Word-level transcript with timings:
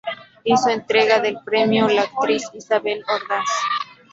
Hizo 0.43 0.69
entrega 0.69 1.19
del 1.19 1.37
premio 1.45 1.87
la 1.87 2.01
actriz 2.01 2.49
Isabel 2.55 3.03
Ordaz. 3.07 3.45